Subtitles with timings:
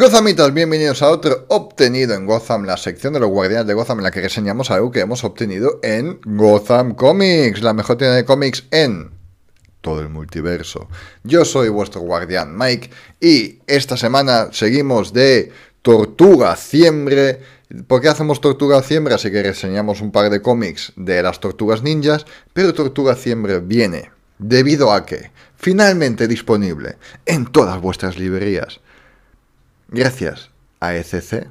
[0.00, 4.04] Gozamitas, bienvenidos a otro obtenido en Gotham, la sección de los guardianes de Gotham en
[4.04, 8.64] la que reseñamos algo que hemos obtenido en Gotham Comics, la mejor tienda de cómics
[8.70, 9.10] en
[9.82, 10.88] todo el multiverso.
[11.22, 12.88] Yo soy vuestro guardián Mike
[13.20, 15.52] y esta semana seguimos de
[15.82, 17.42] Tortuga Ciembre.
[17.86, 19.12] ¿Por qué hacemos Tortuga Ciembre?
[19.12, 22.24] Así que reseñamos un par de cómics de las Tortugas Ninjas,
[22.54, 26.96] pero Tortuga Ciembre viene debido a que finalmente disponible
[27.26, 28.80] en todas vuestras librerías
[29.90, 31.46] gracias a ECC,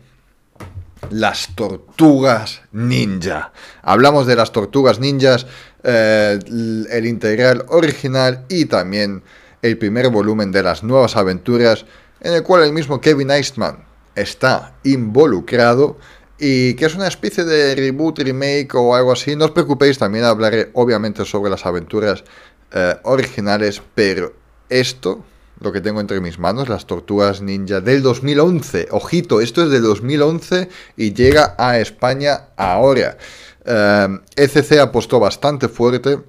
[1.12, 3.52] las tortugas ninja.
[3.82, 5.46] Hablamos de las tortugas ninjas,
[5.84, 9.24] eh, el integral original y también
[9.62, 11.86] el primer volumen de las nuevas aventuras,
[12.22, 15.98] en el cual el mismo Kevin Eastman está involucrado
[16.38, 19.36] y que es una especie de reboot, remake o algo así.
[19.36, 22.24] No os preocupéis, también hablaré obviamente sobre las aventuras
[22.72, 24.34] eh, originales, pero
[24.70, 25.24] esto
[25.60, 28.88] lo que tengo entre mis manos, las tortugas ninja del 2011.
[28.92, 33.18] Ojito, esto es del 2011 y llega a España ahora.
[33.66, 36.20] ECC eh, e apostó bastante fuerte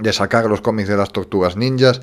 [0.00, 2.00] de sacar los cómics de las tortugas ninjas.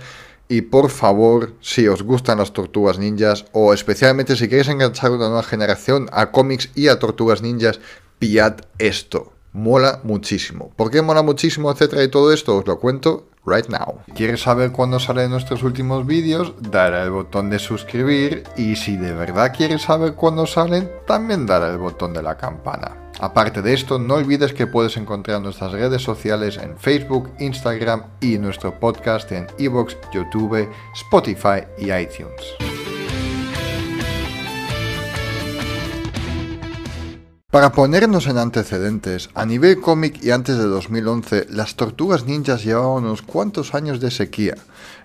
[0.48, 5.28] Y por favor, si os gustan las tortugas ninjas, o especialmente si queréis enganchar una
[5.28, 7.80] nueva generación a cómics y a tortugas ninjas,
[8.20, 9.34] pillad esto.
[9.54, 10.72] Mola muchísimo.
[10.76, 12.58] ¿Por qué mola muchísimo, etcétera, y todo esto?
[12.58, 14.00] Os lo cuento right now.
[14.16, 16.54] ¿Quieres saber cuándo salen nuestros últimos vídeos?
[16.60, 21.66] Dale al botón de suscribir y si de verdad quieres saber cuándo salen, también dale
[21.66, 23.12] al botón de la campana.
[23.20, 28.38] Aparte de esto, no olvides que puedes encontrar nuestras redes sociales en Facebook, Instagram y
[28.38, 32.73] nuestro podcast en Evox, YouTube, Spotify y iTunes.
[37.54, 43.04] Para ponernos en antecedentes, a nivel cómic y antes de 2011, las Tortugas Ninjas llevaban
[43.04, 44.56] unos cuantos años de sequía.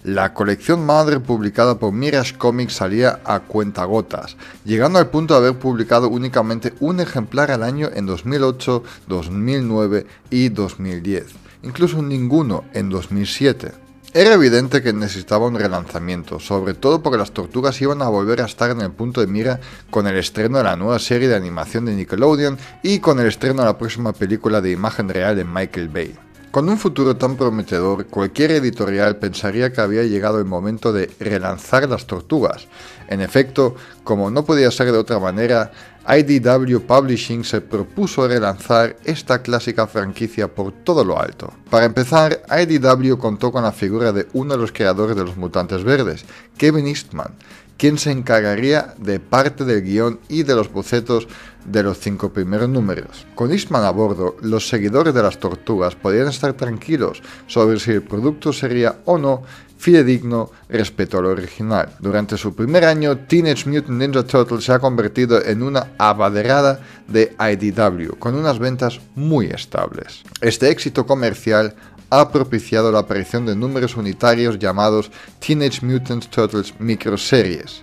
[0.03, 5.59] La colección madre publicada por Mirage Comics salía a cuentagotas, llegando al punto de haber
[5.59, 11.27] publicado únicamente un ejemplar al año en 2008, 2009 y 2010,
[11.65, 13.88] incluso ninguno en 2007.
[14.19, 18.47] Era evidente que necesitaba un relanzamiento, sobre todo porque las tortugas iban a volver a
[18.47, 21.85] estar en el punto de mira con el estreno de la nueva serie de animación
[21.85, 25.89] de Nickelodeon y con el estreno de la próxima película de imagen real de Michael
[25.89, 26.17] Bay.
[26.51, 31.89] Con un futuro tan prometedor, cualquier editorial pensaría que había llegado el momento de relanzar
[31.89, 32.67] las tortugas.
[33.07, 35.71] En efecto, como no podía ser de otra manera,
[36.09, 41.53] IDW Publishing se propuso relanzar esta clásica franquicia por todo lo alto.
[41.69, 45.85] Para empezar, IDW contó con la figura de uno de los creadores de los Mutantes
[45.85, 46.25] Verdes,
[46.57, 47.35] Kevin Eastman,
[47.79, 51.29] quien se encargaría de parte del guion y de los bocetos
[51.65, 53.27] de los cinco primeros números.
[53.35, 58.03] Con Eastman a bordo, los seguidores de las tortugas podían estar tranquilos sobre si el
[58.03, 59.43] producto sería o no
[59.79, 61.91] fidedigno respecto al original.
[62.01, 67.37] Durante su primer año, Teenage Mutant Ninja Turtles se ha convertido en una abaderada de
[67.39, 70.25] IDW, con unas ventas muy estables.
[70.41, 71.77] Este éxito comercial
[72.11, 77.83] ha propiciado la aparición de números unitarios llamados Teenage Mutant Turtles Microseries,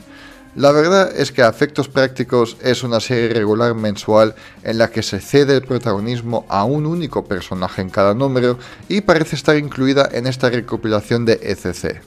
[0.56, 5.03] la verdad es que a efectos prácticos es una serie regular mensual en la que
[5.03, 10.08] se cede el protagonismo a un único personaje en cada número y parece estar incluida
[10.14, 12.02] en esta recopilación de ECC.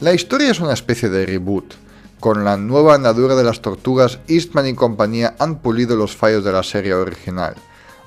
[0.00, 1.74] La historia es una especie de reboot.
[2.18, 6.52] Con la nueva andadura de las tortugas, Eastman y compañía han pulido los fallos de
[6.52, 7.56] la serie original.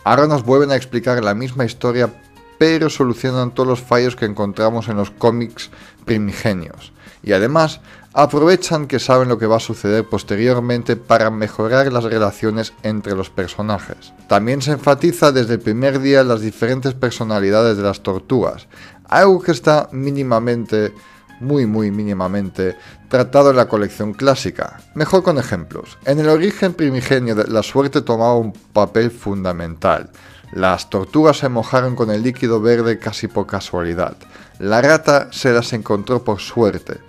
[0.03, 2.11] Ahora nos vuelven a explicar la misma historia,
[2.57, 5.69] pero solucionan todos los fallos que encontramos en los cómics
[6.05, 6.93] primigenios.
[7.23, 7.81] Y además
[8.13, 13.29] aprovechan que saben lo que va a suceder posteriormente para mejorar las relaciones entre los
[13.29, 14.13] personajes.
[14.29, 18.67] También se enfatiza desde el primer día las diferentes personalidades de las tortugas,
[19.09, 20.93] algo que está mínimamente,
[21.41, 22.77] muy muy mínimamente,
[23.09, 24.79] tratado en la colección clásica.
[24.93, 25.97] Mejor con ejemplos.
[26.05, 30.09] En el origen primigenio la suerte tomaba un papel fundamental.
[30.51, 34.15] Las tortugas se mojaron con el líquido verde casi por casualidad.
[34.59, 36.99] La rata se las encontró por suerte.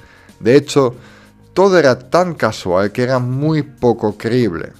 [0.41, 0.95] De hecho,
[1.55, 4.73] todo era tan casual que era muy poco creíble,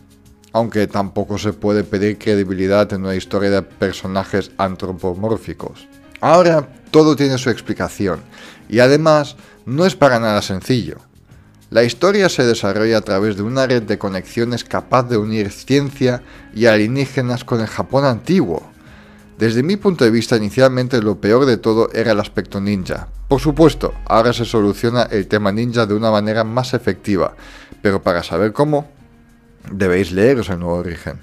[0.53, 5.89] aunque tampoco se puede pedir credibilidad en una historia de personajes antropomórficos.
[6.21, 8.21] Ahora todo tiene su explicación,
[8.69, 10.99] y además no es para nada sencillo.
[11.71, 16.23] La historia se desarrolla a través de una red de conexiones capaz de unir ciencia
[16.55, 18.71] y alienígenas con el Japón antiguo,
[19.39, 23.09] desde mi punto de vista, inicialmente lo peor de todo era el aspecto ninja.
[23.29, 27.37] Por supuesto, ahora se soluciona el tema ninja de una manera más efectiva,
[27.83, 28.91] pero para saber cómo,
[29.71, 31.21] debéis leeros el nuevo origen.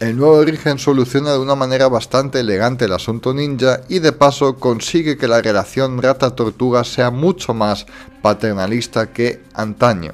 [0.00, 4.54] El nuevo origen soluciona de una manera bastante elegante el asunto ninja y de paso
[4.54, 7.84] consigue que la relación rata-tortuga sea mucho más
[8.22, 10.12] paternalista que antaño.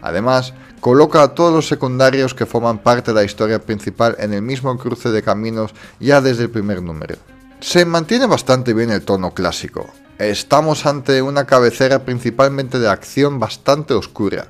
[0.00, 4.42] Además, coloca a todos los secundarios que forman parte de la historia principal en el
[4.42, 7.16] mismo cruce de caminos ya desde el primer número.
[7.58, 9.88] Se mantiene bastante bien el tono clásico.
[10.18, 14.46] Estamos ante una cabecera principalmente de acción bastante oscura.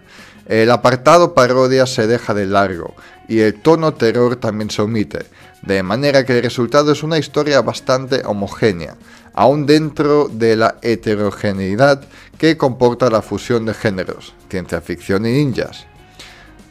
[0.49, 2.95] El apartado parodia se deja de largo
[3.29, 5.27] y el tono terror también se omite,
[5.63, 8.97] de manera que el resultado es una historia bastante homogénea,
[9.35, 12.05] aún dentro de la heterogeneidad
[12.39, 15.87] que comporta la fusión de géneros, ciencia ficción y ninjas.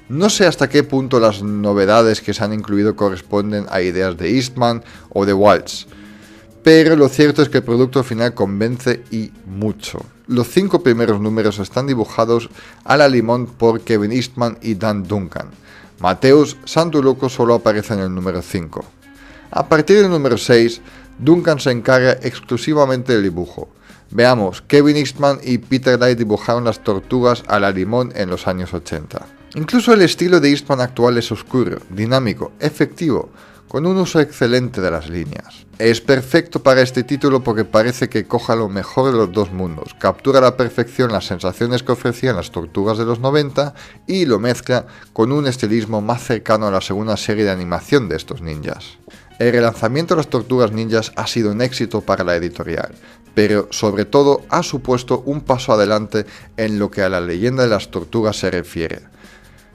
[0.08, 4.36] No sé hasta qué punto las novedades que se han incluido corresponden a ideas de
[4.36, 5.88] Eastman o de Waltz,
[6.64, 10.00] pero lo cierto es que el producto final convence y mucho.
[10.28, 12.50] Los cinco primeros números están dibujados
[12.84, 15.50] a la limón por Kevin Eastman y Dan Duncan.
[16.00, 18.84] Mateus Santuluco solo aparece en el número 5.
[19.52, 20.82] A partir del número 6,
[21.20, 23.70] Duncan se encarga exclusivamente del dibujo.
[24.12, 28.74] Veamos, Kevin Eastman y Peter Light dibujaron las tortugas a la limón en los años
[28.74, 29.26] 80.
[29.56, 33.30] Incluso el estilo de Eastman actual es oscuro, dinámico, efectivo,
[33.68, 35.66] con un uso excelente de las líneas.
[35.80, 39.94] Es perfecto para este título porque parece que coja lo mejor de los dos mundos,
[40.00, 43.74] captura a la perfección las sensaciones que ofrecían las tortugas de los 90
[44.08, 48.16] y lo mezcla con un estilismo más cercano a la segunda serie de animación de
[48.16, 48.98] estos ninjas.
[49.40, 52.96] El relanzamiento de las tortugas ninjas ha sido un éxito para la editorial,
[53.34, 56.26] pero sobre todo ha supuesto un paso adelante
[56.56, 59.15] en lo que a la leyenda de las tortugas se refiere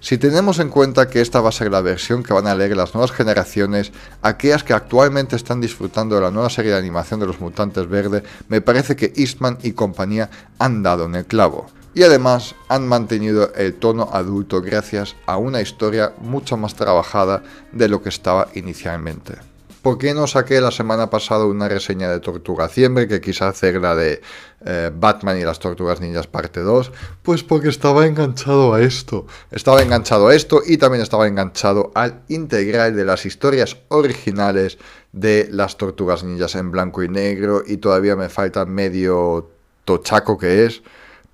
[0.01, 2.75] si tenemos en cuenta que esta va a ser la versión que van a leer
[2.75, 3.93] las nuevas generaciones,
[4.23, 8.23] aquellas que actualmente están disfrutando de la nueva serie de animación de los mutantes verde,
[8.49, 11.67] me parece que Eastman y compañía han dado en el clavo.
[11.93, 17.43] Y además han mantenido el tono adulto gracias a una historia mucho más trabajada
[17.73, 19.50] de lo que estaba inicialmente.
[19.83, 23.81] ¿Por qué no saqué la semana pasada una reseña de Tortuga Ciembre, que quise hacer
[23.81, 24.21] la de
[24.67, 26.93] eh, Batman y las Tortugas Ninjas parte 2?
[27.23, 29.27] Pues porque estaba enganchado a esto.
[29.51, 34.77] Estaba enganchado a esto y también estaba enganchado al integral de las historias originales
[35.13, 39.49] de las Tortugas Ninjas en blanco y negro y todavía me falta medio
[39.87, 40.83] tochaco que es.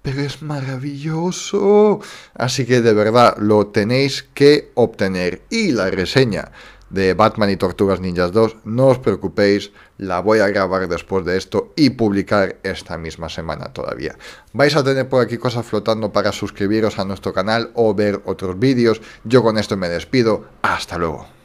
[0.02, 1.98] Pero es maravilloso.
[2.34, 5.42] Así que de verdad lo tenéis que obtener.
[5.50, 6.52] Y la reseña
[6.90, 11.36] de Batman y Tortugas Ninjas 2, no os preocupéis, la voy a grabar después de
[11.36, 14.16] esto y publicar esta misma semana todavía.
[14.52, 18.58] Vais a tener por aquí cosas flotando para suscribiros a nuestro canal o ver otros
[18.58, 19.00] vídeos.
[19.24, 21.35] Yo con esto me despido, hasta luego.